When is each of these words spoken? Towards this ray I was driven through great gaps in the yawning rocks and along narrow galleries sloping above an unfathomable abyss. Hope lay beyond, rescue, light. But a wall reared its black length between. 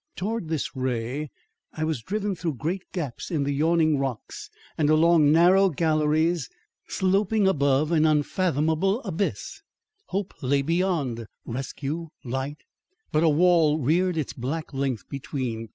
Towards 0.15 0.49
this 0.49 0.75
ray 0.75 1.29
I 1.73 1.83
was 1.83 2.01
driven 2.01 2.33
through 2.33 2.55
great 2.55 2.91
gaps 2.91 3.29
in 3.29 3.43
the 3.43 3.53
yawning 3.53 3.99
rocks 3.99 4.49
and 4.75 4.89
along 4.89 5.31
narrow 5.31 5.69
galleries 5.69 6.49
sloping 6.87 7.47
above 7.47 7.91
an 7.91 8.07
unfathomable 8.07 9.01
abyss. 9.03 9.61
Hope 10.07 10.33
lay 10.41 10.63
beyond, 10.63 11.27
rescue, 11.45 12.09
light. 12.23 12.63
But 13.11 13.21
a 13.21 13.29
wall 13.29 13.77
reared 13.77 14.17
its 14.17 14.33
black 14.33 14.73
length 14.73 15.07
between. 15.07 15.67